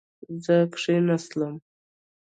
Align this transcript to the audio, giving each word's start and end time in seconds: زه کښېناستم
زه 0.45 0.55
کښېناستم 0.73 1.55